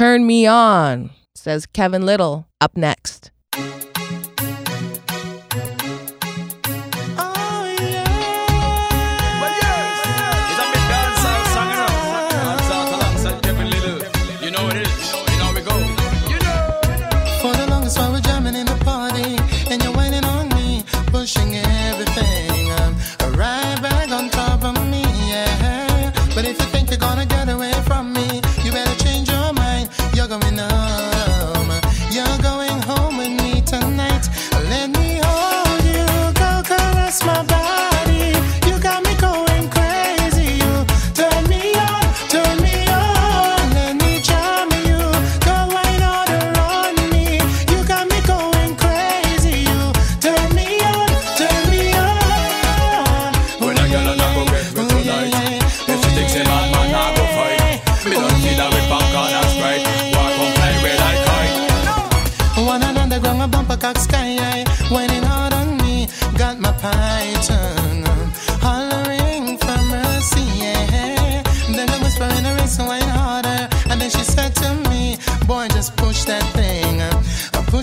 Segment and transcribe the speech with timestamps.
[0.00, 3.30] Turn Me On, says Kevin Lyttle, up next.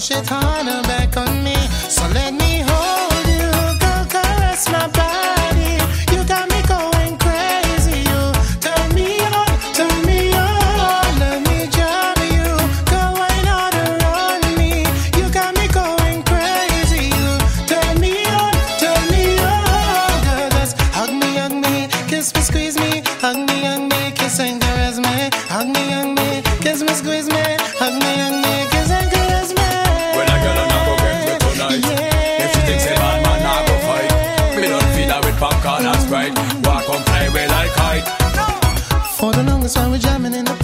[0.07, 1.06] 是他的 back。
[36.35, 36.65] right.
[36.65, 38.07] Walk on, fly away like kite.
[39.17, 40.56] For the longest time, we jamming in the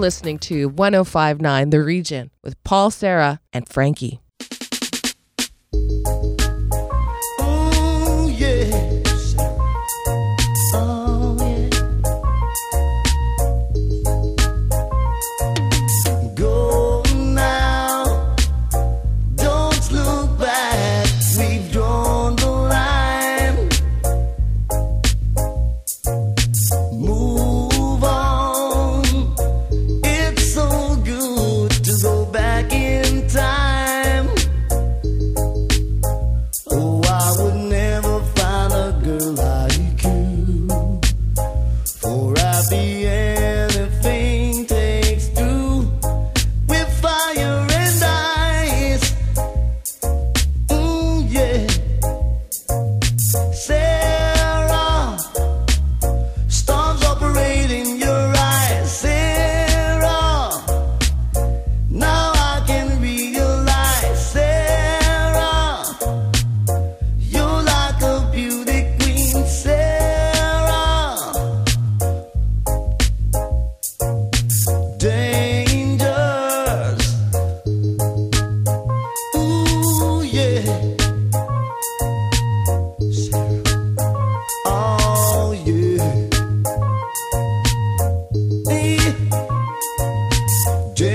[0.00, 4.20] listening to 1059 The Region with Paul, Sarah, and Frankie.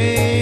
[0.06, 0.35] Yeah.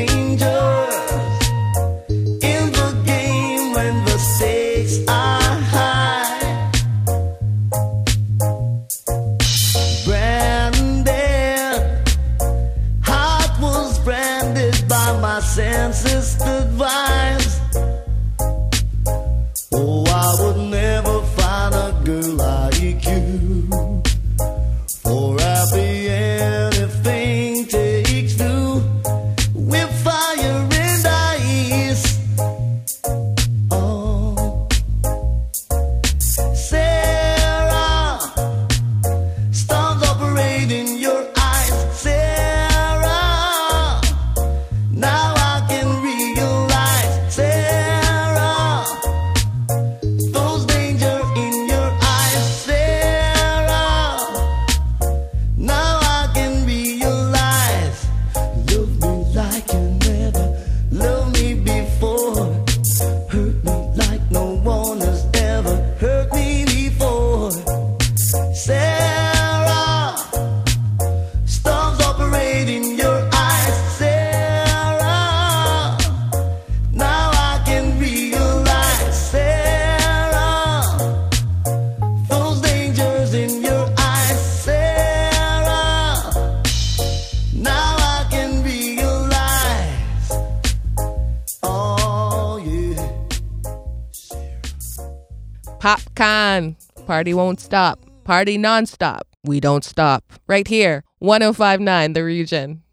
[97.24, 98.06] Party won't stop.
[98.26, 99.22] Party nonstop.
[99.46, 100.26] We don't stop.
[100.46, 102.84] Right here, 1059 The Region.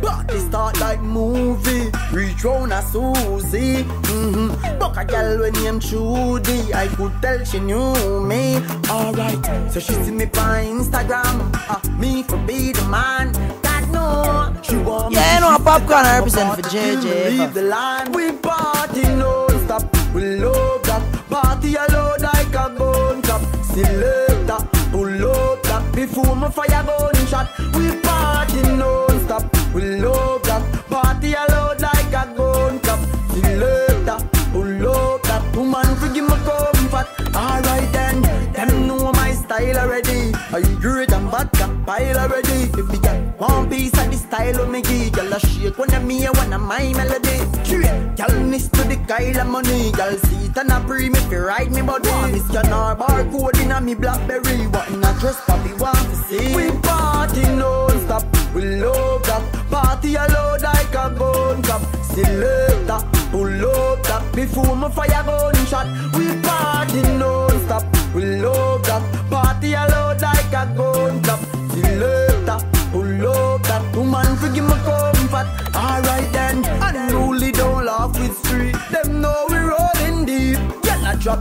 [0.00, 1.92] Party start like movie.
[2.10, 3.84] Reach round a Susie.
[3.84, 4.78] Mm-hmm.
[4.78, 6.72] Buck a girl when named Trudy.
[6.72, 8.56] I could tell she knew me.
[8.88, 11.36] Alright, so she see me on Instagram.
[11.68, 13.32] Uh, me for be the man.
[13.60, 15.16] That no, she want me.
[15.16, 17.28] Yeah, I know popcorn I represent for JJ.
[17.28, 18.10] Leave the line.
[18.12, 19.84] We party non-stop.
[20.14, 21.02] We love that.
[21.28, 22.68] Party alone like a
[23.76, 24.68] gun club.
[24.76, 25.92] Selector, pull up that.
[25.94, 27.50] Before my fire gun shot.
[27.74, 29.74] We party non-stop.
[29.74, 30.62] We love that.
[30.88, 33.00] Party alone like a gun club.
[33.30, 35.56] Selector, pull up that.
[35.56, 37.06] Woman, forgive my comfort.
[37.34, 40.32] Alright then, them know my style already.
[40.52, 42.70] I great and vodka pile already.
[42.78, 46.06] If we get one piece of the style of me girl a shake when I'm
[46.06, 47.25] me, when I'm my melody.
[49.16, 52.10] To of money, girl see it and a pre me fi ride me body.
[52.32, 56.16] Miss can our barcode in a me Blackberry, what in a dress papi want to
[56.28, 56.54] see.
[56.54, 58.24] We party non-stop,
[58.54, 59.42] we love that.
[59.70, 61.82] Party alone like a gun club.
[62.04, 65.86] Selector, pull up that before my fire gun shot.
[66.14, 66.25] We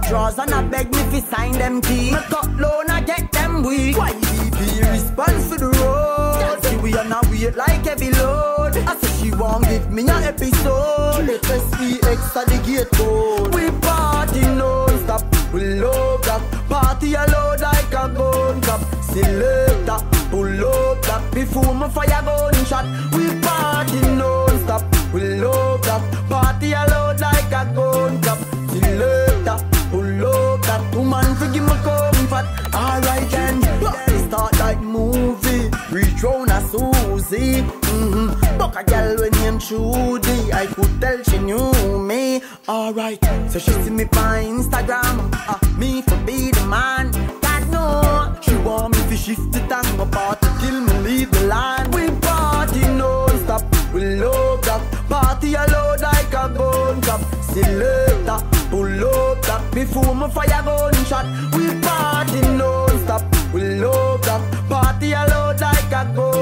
[0.07, 2.13] drawers and I beg me fi sign them teeth.
[2.13, 3.97] Me cut loan I get them weak.
[3.97, 6.63] Why be response to the road?
[6.63, 8.77] See we on a wait like heavy load.
[8.77, 11.27] I say she won't give me a episode.
[11.41, 13.53] SPX at the gate code.
[13.55, 15.23] We party non-stop.
[15.53, 16.14] We love
[39.67, 40.53] Trudy.
[40.53, 42.39] I could tell she knew me.
[42.69, 43.17] Alright,
[43.50, 45.33] so she see me on Instagram.
[45.33, 47.10] Uh, me for be the man.
[47.41, 51.48] God no, she want me to shift the tongue apart to kill me, leave the
[51.48, 51.89] line.
[51.89, 53.63] We party non-stop.
[53.91, 57.22] We love that party alone like a gun club.
[57.41, 61.25] Selector, pull up that before my fire gun shot.
[61.57, 63.24] We party non-stop.
[63.51, 66.35] We love that party alone like a gun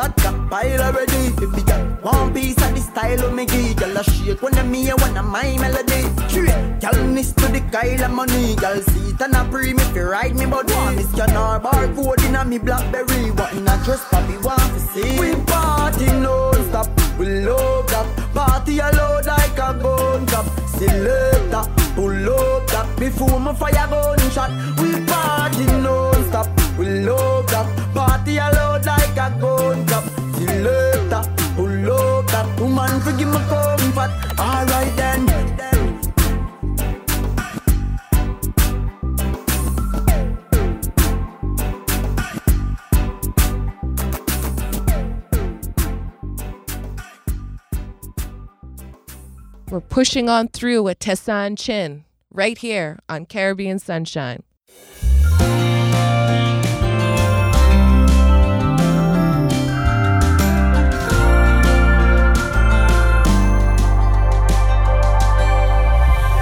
[0.00, 1.26] and vodka pile already.
[1.42, 4.56] If we got one piece of the style of me give, girl a shake when
[4.58, 6.02] I'm me when I'm my melody.
[6.28, 8.56] Straight, girl miss to the Kyle of money.
[8.56, 10.96] Girl see and a pre me fi ride me body.
[10.96, 13.30] Miss can our barcode in a me Blackberry.
[13.32, 15.18] What in a dress papi want to see?
[15.20, 16.88] We party non-stop.
[17.18, 20.46] We love that party alone like a gun club.
[20.68, 21.64] Selector,
[21.94, 24.50] pull up that before my fire gun shot.
[24.80, 25.04] We
[50.00, 54.42] pushing on through with Tessanne Chin right here on Caribbean Sunshine.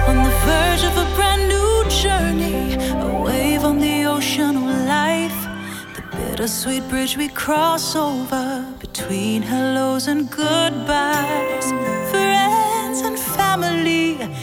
[0.07, 5.39] On the verge of a brand new journey, a wave on the ocean of life.
[5.95, 11.98] The bittersweet bridge we cross over between hellos and goodbyes.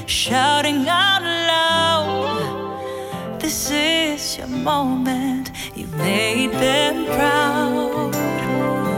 [0.06, 2.70] Shouting out loud.
[3.40, 8.14] This is your moment, you made them proud.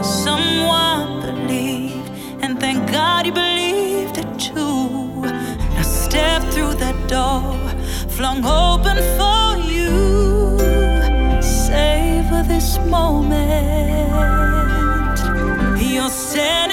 [0.05, 2.11] Someone believed,
[2.43, 5.21] and thank God you believed it too.
[5.75, 7.57] Now step through that door,
[8.07, 10.59] flung open for you.
[11.41, 13.39] Savor this moment.
[15.81, 16.68] You're standing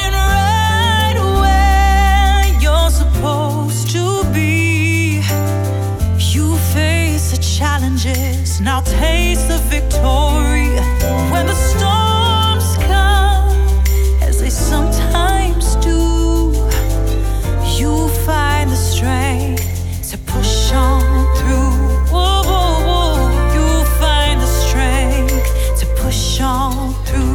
[8.06, 10.68] challenges, now taste the victory.
[11.30, 13.48] When the storms come,
[14.22, 16.52] as they sometimes do,
[17.76, 21.02] you find the strength to push on
[21.36, 21.72] through.
[22.12, 23.54] Whoa, whoa, whoa.
[23.54, 27.25] You find the strength to push on through.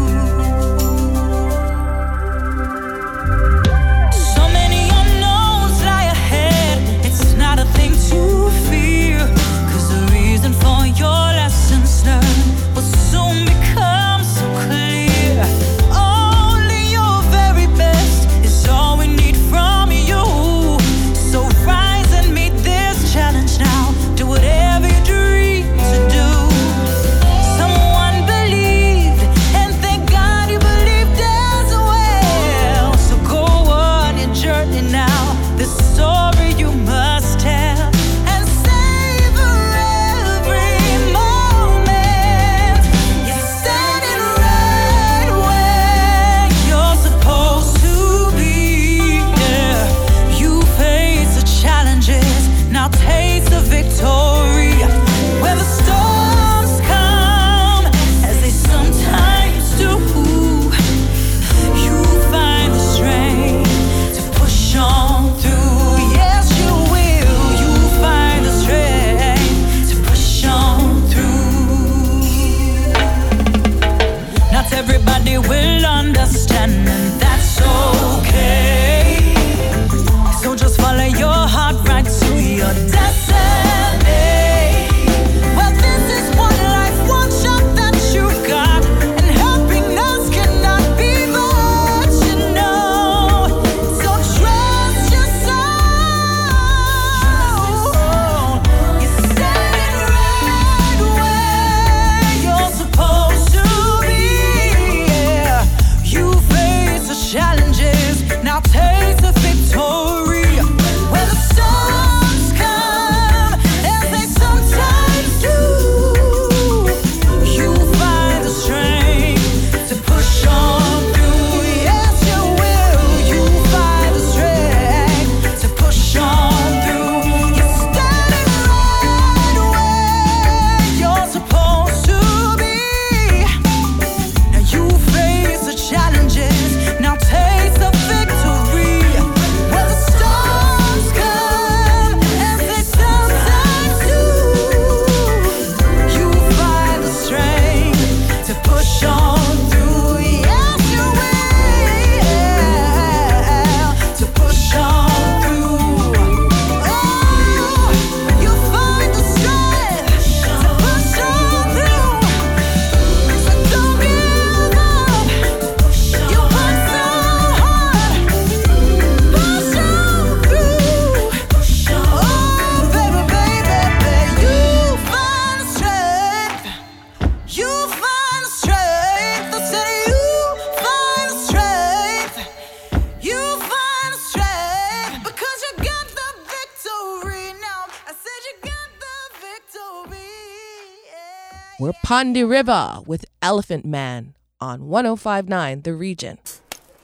[192.12, 196.40] We're Pon De River with Elephant Man on 1059 The Region.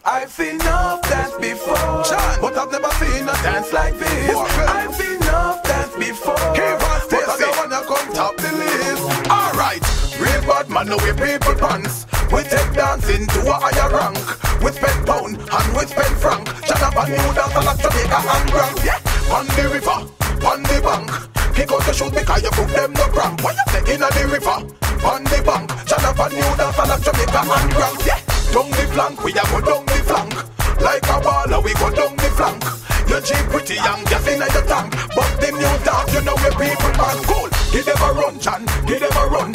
[0.03, 2.03] I've seen enough dance before,
[2.41, 4.35] but I've never seen a dance like this.
[4.35, 9.31] I've seen enough dance before, but I don't wanna come top the list.
[9.31, 9.81] Alright,
[10.19, 12.05] real bad man, no we people pants.
[12.29, 14.19] We take dancing to a higher rank.
[14.61, 16.49] We spend pound and we spend franc.
[16.65, 18.77] Shut up and new dance like Jamaica and Grand.
[18.83, 18.99] Yeah,
[19.31, 20.03] on the river,
[20.45, 21.27] on the bank.
[21.57, 23.41] Kick out the shoes because you put them no cramp.
[23.41, 24.61] Why you say in the river,
[25.01, 25.65] on the bank.
[25.89, 27.97] Shut up and new dance like Jamaica and Grand.
[28.05, 28.21] Yeah,
[28.53, 30.37] down the flank, we a go down the flank.
[30.77, 32.61] Like a baller, we go down the flank.
[33.09, 34.93] Your Jeep pretty young, gas in your tank.
[35.17, 37.49] But the new dance, you know where people man cool.
[37.73, 39.49] Give them a run, Chan, give them a run.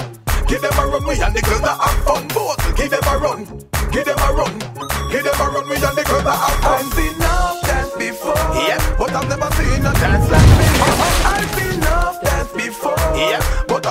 [0.50, 2.26] Give them a run, we and the girls that have fun.
[2.34, 3.46] Both, give them a run,
[3.94, 4.58] give them a run.
[5.06, 7.01] Give them a run, we and the girls that have fun.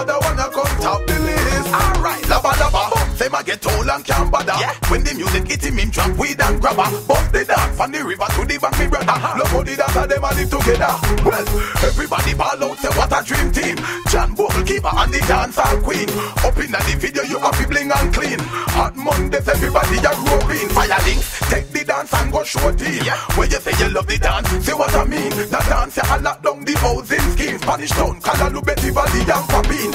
[0.02, 1.70] I don't wanna come top the list.
[1.70, 3.16] Alright, lava lava.
[3.16, 4.58] Say my get tall and can't bother.
[4.58, 4.74] Yeah.
[4.90, 6.90] When the music hit him, him drop weed and grabber.
[7.06, 9.14] Bust the dance from the river to the bank, me brother.
[9.14, 9.38] Uh-huh.
[9.38, 10.94] Look how the dance and them a live together.
[11.22, 11.46] Well,
[11.86, 13.78] everybody ball out, say what a dream team.
[14.10, 16.10] John Bogle keeper and the dancer queen.
[16.42, 18.42] Up in the video, you happy bling and clean.
[18.74, 20.70] Hot Mondays, everybody a roping.
[20.74, 23.06] Fire links, take the dance and go show team.
[23.06, 23.22] Yeah.
[23.38, 25.30] When you say you love the dance, see what I mean.
[25.30, 27.62] The dance, you lock down the housing scheme.
[27.62, 29.91] Spanish town, Calalu, Betty Valley and Papine.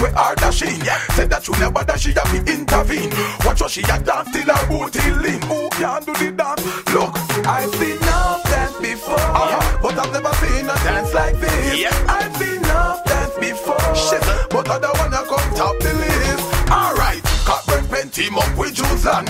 [0.00, 0.80] Where are dashing.
[0.84, 0.98] Yeah.
[1.14, 3.10] Said that you never dash, she have to intervene.
[3.44, 5.42] Watch what she a dance till her booty lean.
[5.42, 6.62] Who can do the dance?
[6.94, 7.12] Look,
[7.46, 9.78] I've seen enough dance before, Uh-huh.
[9.82, 11.78] but I've never seen a dance like this.
[11.78, 11.94] Yeah.
[12.08, 14.48] I've seen enough dance before, Shizzle.
[14.50, 16.70] but I don't wanna come top the list.
[16.70, 19.24] Alright, Cockburn pen team up with Juzan.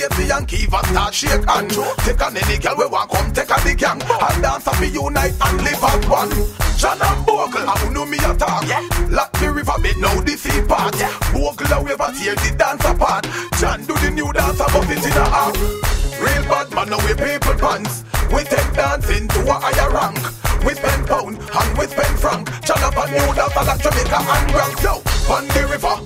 [0.00, 3.60] Stacey and Kiva start shake and Take on any girl we want come take a
[3.60, 4.00] the gang.
[4.00, 6.32] And dance and be unite and live as one.
[6.80, 8.64] John and Bogle, I know me attack.
[8.64, 8.80] Yeah.
[9.10, 10.96] Lock the river bed now the sea part.
[10.96, 11.12] Yeah.
[11.36, 13.28] Bogle a wave tear the dance apart.
[13.60, 15.52] John do the new dance about it in a half.
[16.16, 18.04] Real bad man, now we people pants.
[18.32, 20.16] We take dancing to a higher rank.
[20.64, 22.48] We spend pound and we spend franc.
[22.64, 24.80] John up a new dance like Jamaica and Grand.
[24.80, 24.94] Yo,
[25.28, 25.96] on the river,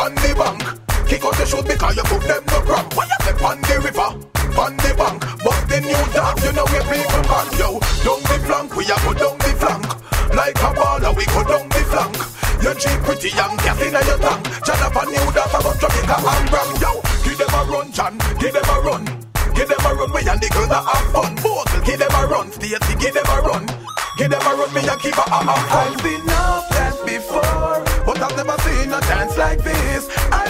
[0.00, 0.81] on the bank.
[1.12, 2.96] Kick out the shoes because you put them no cramp.
[2.96, 4.08] Why you say on the river,
[4.56, 5.20] on the bank?
[5.44, 7.48] But the new dance, you know we people can.
[7.60, 7.68] Yo,
[8.00, 9.84] down the flank, we a go down the flank.
[10.32, 12.16] Like a baller, we go down the flank.
[12.64, 14.40] Your Jeep pretty young, gas in your tank.
[14.64, 16.80] John up a new dance about Jamaica and Grand.
[16.80, 16.92] Yo,
[17.28, 19.04] give them a run, John, give them a run.
[19.52, 21.36] Give them a run, we and the girls that have fun.
[21.44, 23.68] Both, give them a run, Stacey, give them a run.
[24.16, 25.44] Give them a run, me and keep a have.
[25.44, 30.08] I've seen enough dance before, but I've never seen a dance like this.
[30.32, 30.41] I've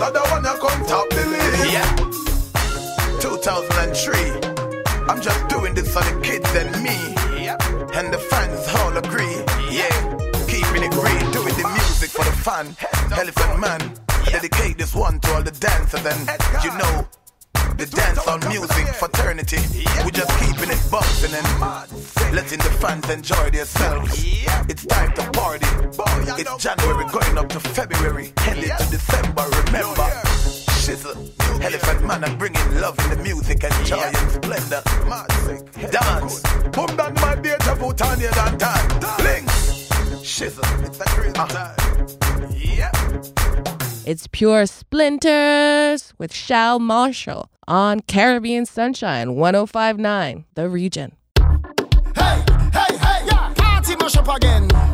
[0.00, 1.68] another one come top the.
[1.70, 1.84] Yeah.
[3.20, 4.16] 2003.
[5.08, 6.96] I'm just doing this for the kids and me.
[7.44, 7.56] Yeah.
[7.94, 9.36] And the fans all agree.
[9.70, 9.92] Yeah.
[10.48, 12.74] Keeping it green, doing the music for the fun.
[13.12, 13.80] Elephant Man.
[14.08, 17.06] I dedicate this one to all the dancers and you know
[17.80, 19.56] the dance on music fraternity.
[20.04, 21.48] We just keeping it bouncing and
[22.30, 24.22] letting the fans enjoy themselves.
[24.68, 25.64] It's time to party.
[26.36, 29.46] It's January going up to February, headed to December.
[29.64, 30.12] Remember.
[30.76, 31.16] Shizzle,
[31.64, 34.82] Elephant Man, I'm bringing love in the music and joy and splendor.
[35.90, 36.42] Dance,
[36.76, 39.24] boom down my dear, Javu Tanya Dan Tan.
[39.24, 39.88] Links,
[40.20, 41.46] Shizzle, it's a crazy ah.
[41.46, 42.46] time.
[42.50, 42.96] Yep.
[44.04, 51.12] It's Pure Splinters with Shal Marshall on Caribbean Sunshine 1059, The Region.
[52.16, 53.54] Hey, hey, hey, yeah.
[53.54, 53.94] Party
[54.36, 54.89] again.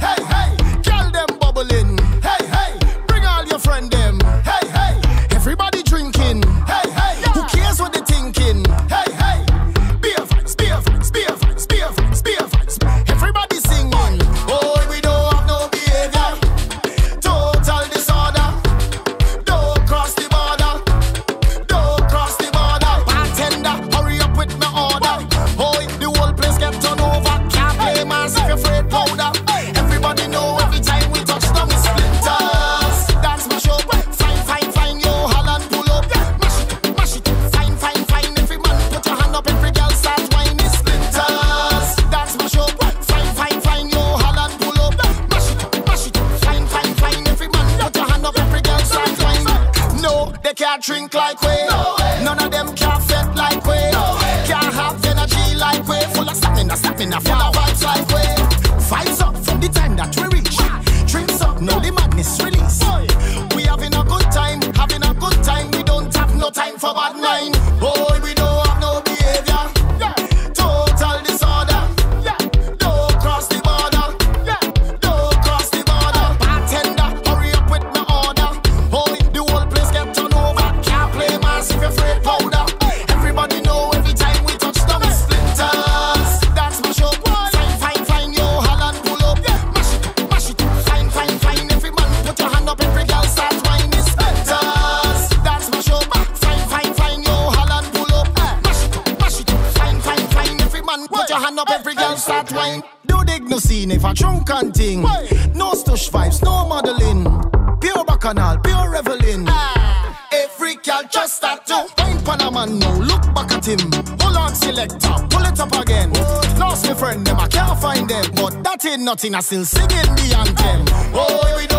[119.06, 120.84] nothing, I still singing the anthem.
[121.14, 121.75] Oh, we do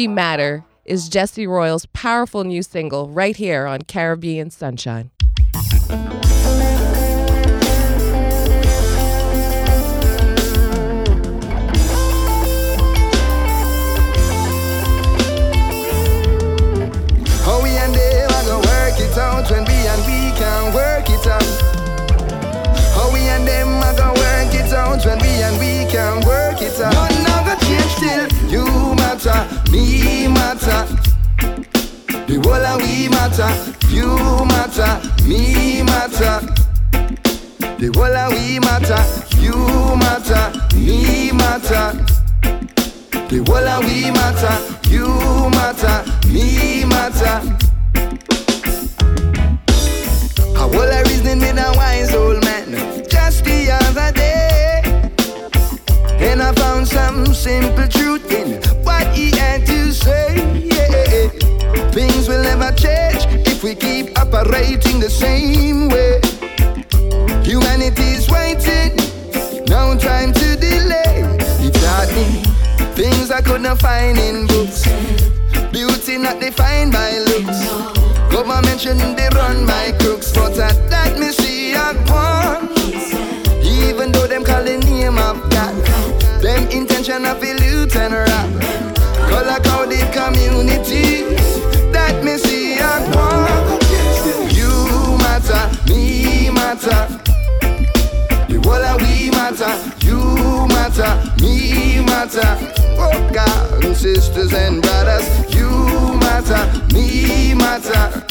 [0.00, 5.10] We Matter is Jesse Royal's powerful new single right here on Caribbean Sunshine.
[29.30, 30.86] Matter, me matter.
[32.26, 33.50] The whole of we matter,
[33.88, 34.16] you
[34.46, 34.92] matter,
[35.26, 36.40] me matter.
[37.78, 39.02] The whole of we matter,
[39.40, 39.56] you
[39.96, 40.44] matter,
[40.76, 42.04] me matter.
[43.28, 44.56] The whole of we matter,
[44.88, 45.06] you
[45.50, 45.96] matter,
[46.28, 47.56] me matter.
[50.56, 54.39] A whole of reasoning with a wise old man just the other day.
[56.22, 60.36] And I found some simple truth in what he had to say.
[60.64, 61.28] Yeah.
[61.90, 66.20] Things will never change if we keep operating the same way.
[67.42, 68.96] Humanity's waiting,
[69.66, 71.24] no time to delay.
[71.58, 72.44] He taught me
[72.94, 74.84] things I couldn't find in books.
[75.72, 77.60] Beauty not defined by looks.
[78.30, 82.68] Government shouldn't be run by crooks, but at that me see a one.
[83.64, 85.74] Even though them call the name of God,
[86.80, 88.62] intention of loot and rob.
[89.28, 91.28] Color coded communities
[91.92, 93.68] that me see a one.
[94.58, 94.72] You
[95.18, 95.62] matter,
[95.92, 97.00] me matter.
[98.48, 99.72] The whole of we matter,
[100.06, 101.12] you matter,
[101.42, 102.50] me matter.
[102.98, 105.68] Oh God, and sisters and brothers, you
[106.24, 106.62] matter,
[106.94, 108.24] me matter.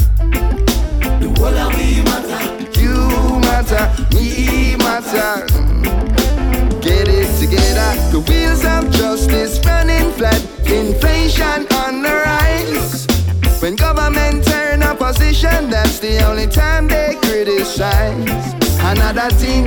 [1.21, 2.41] The whole of we matter,
[2.81, 3.83] you matter,
[4.15, 5.45] me matter.
[7.09, 7.91] It together.
[8.11, 10.41] The wheels of justice running flat.
[10.65, 13.07] Inflation on the rise.
[13.61, 18.53] When government turn opposition, that's the only time they criticize.
[18.81, 19.65] Another thing,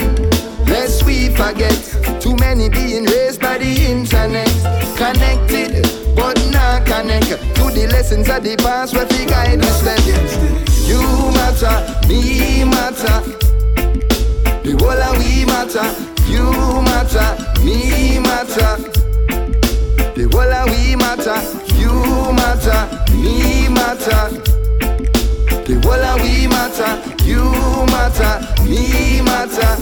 [0.67, 1.77] lest we forget.
[2.21, 4.49] Too many being raised by the internet.
[4.97, 9.99] Connected, but not connect to the lessons of the past guide the step.
[10.87, 11.03] You
[11.35, 13.52] matter, me matter.
[18.57, 18.83] Matter.
[20.15, 21.41] The whole of we matter,
[21.79, 21.93] you
[22.33, 22.81] matter,
[23.17, 24.29] me matter.
[25.65, 26.93] The whole of we matter,
[27.25, 27.45] you
[27.87, 28.33] matter,
[28.65, 29.73] me matter.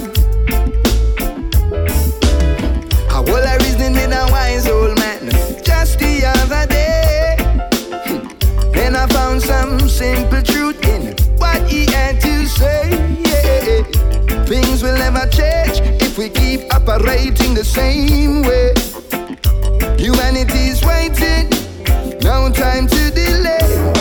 [3.09, 5.29] A whole of reasoning with a wise old man
[5.65, 7.37] just the other day.
[8.81, 12.91] And I found some simple truth in what he had to say.
[13.19, 14.45] Yeah.
[14.45, 18.75] Things will never change we keep operating the same way.
[19.97, 21.49] Humanity's waiting,
[22.21, 24.00] no time to delay.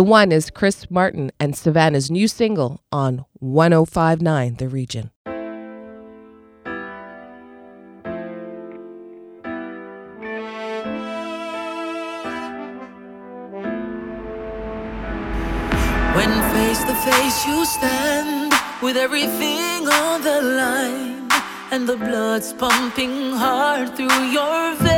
[0.00, 5.10] The one is Chris Martin and Savannah's new single on 1059 The Region.
[16.16, 21.28] When face to face you stand with everything on the line
[21.72, 24.90] and the blood's pumping hard through your veins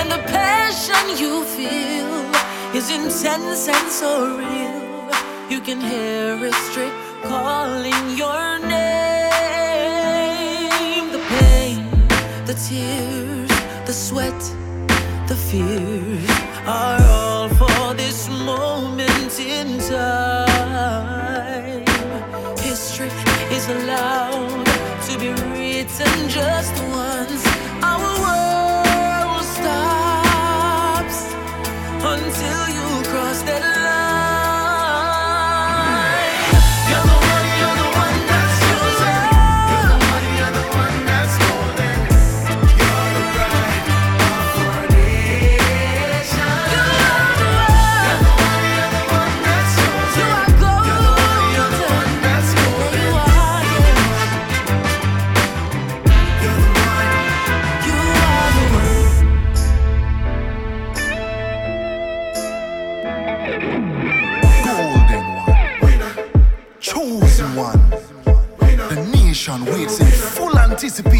[0.00, 1.95] and the passion you feel
[2.76, 5.08] is intense and so real
[5.48, 8.70] you can hear straight calling your name
[11.10, 11.88] the pain
[12.44, 13.48] the tears
[13.86, 14.38] the sweat
[15.28, 16.30] the fears
[16.66, 21.84] are all for this moment in time.
[22.58, 23.08] History
[23.50, 24.66] is allowed
[25.06, 27.45] to be written just once.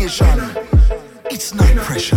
[0.09, 2.17] It's not pressure,